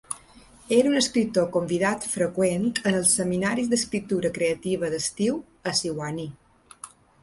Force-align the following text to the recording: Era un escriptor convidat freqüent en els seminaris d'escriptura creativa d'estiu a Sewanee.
Era 0.77 0.87
un 0.91 0.95
escriptor 1.01 1.45
convidat 1.57 2.07
freqüent 2.15 2.67
en 2.93 2.99
els 3.03 3.13
seminaris 3.21 3.71
d'escriptura 3.75 4.35
creativa 4.41 4.93
d'estiu 4.97 5.43
a 5.75 5.81
Sewanee. 5.85 6.95